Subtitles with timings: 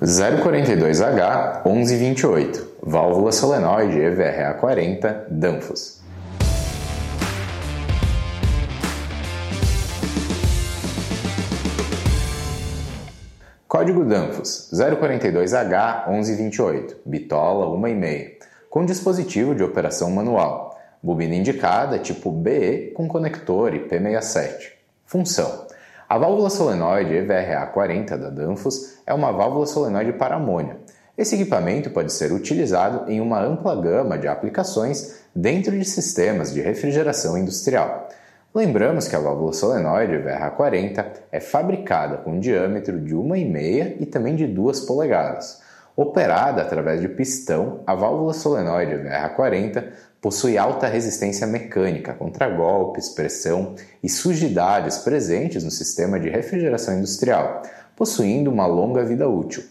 [0.00, 6.00] 042H 1128, válvula solenoide EVRA 40 Danfoss.
[13.66, 18.36] Código Danfoss 042H 1128, bitola 1,5,
[18.70, 20.78] com dispositivo de operação manual.
[21.02, 24.74] Bobina indicada tipo BE com conector IP67.
[25.04, 25.66] Função:
[26.08, 30.78] a válvula solenoide EVRA40 da Danfoss é uma válvula solenoide para amônia.
[31.18, 36.62] Esse equipamento pode ser utilizado em uma ampla gama de aplicações dentro de sistemas de
[36.62, 38.08] refrigeração industrial.
[38.54, 44.34] Lembramos que a válvula solenoide EVRA40 é fabricada com um diâmetro de 1,5 e também
[44.34, 45.60] de 2 polegadas.
[45.94, 49.84] Operada através de pistão, a válvula solenoide VRA40
[50.20, 57.62] possui alta resistência mecânica contra golpes, pressão e sujidades presentes no sistema de refrigeração industrial,
[57.96, 59.62] possuindo uma longa vida útil.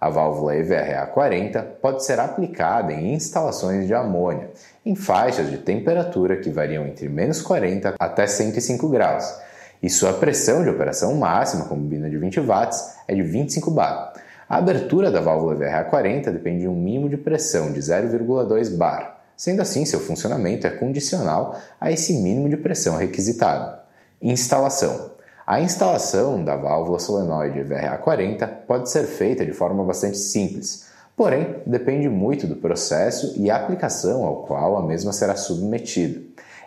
[0.00, 4.50] A válvula EVRA40 pode ser aplicada em instalações de amônia,
[4.84, 9.34] em faixas de temperatura que variam entre menos 40 até 105 graus,
[9.82, 14.12] e sua pressão de operação máxima com bobina de 20 watts é de 25 bar.
[14.48, 19.16] A abertura da válvula VRA40 depende de um mínimo de pressão de 0,2 bar.
[19.36, 23.78] Sendo assim, seu funcionamento é condicional a esse mínimo de pressão requisitado.
[24.22, 25.10] Instalação.
[25.46, 32.08] A instalação da válvula solenoide VRA40 pode ser feita de forma bastante simples, porém depende
[32.08, 36.20] muito do processo e aplicação ao qual a mesma será submetida.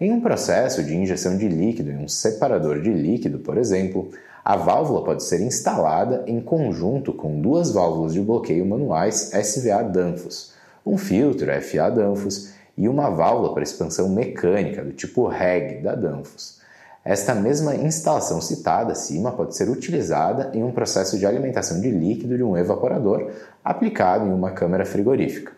[0.00, 4.10] Em um processo de injeção de líquido em um separador de líquido, por exemplo,
[4.44, 10.53] a válvula pode ser instalada em conjunto com duas válvulas de bloqueio manuais SVA Danfoss,
[10.84, 16.62] um filtro FA Danfoss e uma válvula para expansão mecânica do tipo REG da Danfoss.
[17.04, 22.36] Esta mesma instalação citada acima pode ser utilizada em um processo de alimentação de líquido
[22.36, 23.30] de um evaporador
[23.62, 25.52] aplicado em uma câmara frigorífica.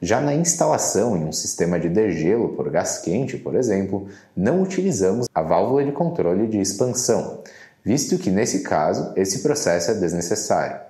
[0.00, 5.26] Já na instalação em um sistema de degelo por gás quente, por exemplo, não utilizamos
[5.34, 7.42] a válvula de controle de expansão,
[7.84, 10.80] visto que nesse caso esse processo é desnecessário,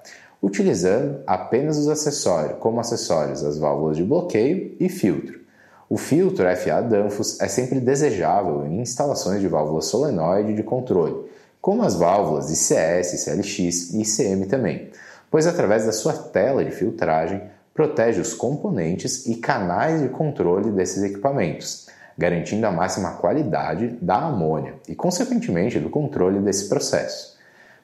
[0.42, 5.40] utilizando apenas os acessórios, como acessórios as válvulas de bloqueio e filtro.
[5.88, 11.30] O filtro FA Danfoss é sempre desejável em instalações de válvulas solenoide de controle,
[11.60, 14.90] como as válvulas ICS, CLX e ICM também,
[15.30, 17.42] pois através da sua tela de filtragem
[17.72, 21.86] protege os componentes e canais de controle desses equipamentos,
[22.16, 27.36] garantindo a máxima qualidade da amônia e, consequentemente, do controle desse processo.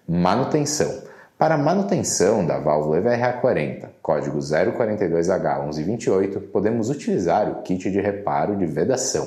[0.09, 1.03] Manutenção.
[1.43, 9.27] Para manutenção da válvula EVRA40, código 042H1128, podemos utilizar o kit de reparo de vedação.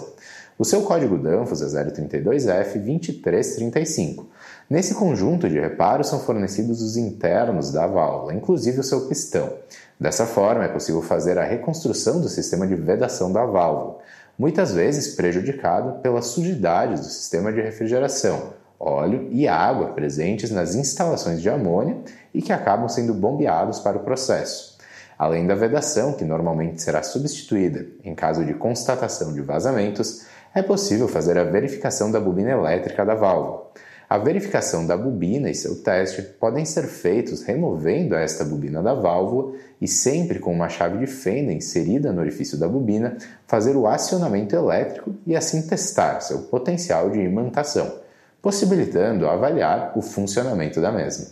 [0.57, 4.27] O seu código Danfoss é 032F2335.
[4.69, 9.51] Nesse conjunto de reparos são fornecidos os internos da válvula, inclusive o seu pistão.
[9.99, 13.97] Dessa forma, é possível fazer a reconstrução do sistema de vedação da válvula,
[14.39, 21.41] muitas vezes prejudicado pelas sujidades do sistema de refrigeração, óleo e água presentes nas instalações
[21.41, 21.97] de amônia
[22.34, 24.75] e que acabam sendo bombeados para o processo.
[25.18, 31.08] Além da vedação, que normalmente será substituída em caso de constatação de vazamentos, é possível
[31.08, 33.72] fazer a verificação da bobina elétrica da válvula.
[34.08, 39.53] A verificação da bobina e seu teste podem ser feitos removendo esta bobina da válvula
[39.81, 44.56] e sempre com uma chave de fenda inserida no orifício da bobina, fazer o acionamento
[44.56, 48.04] elétrico e assim testar seu potencial de imantação,
[48.45, 51.25] possibilitando avaliar o funcionamento da mesma.